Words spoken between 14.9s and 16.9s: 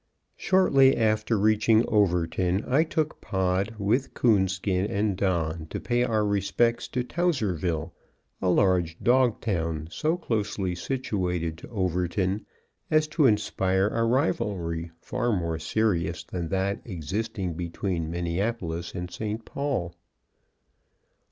far more serious than that